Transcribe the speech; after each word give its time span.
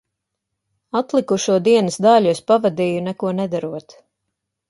Atlikušo 0.99 1.57
dienas 1.67 1.99
daļu 2.07 2.33
es 2.33 2.41
pavadīju 2.51 3.05
neko 3.09 3.35
nedarot. 3.41 3.97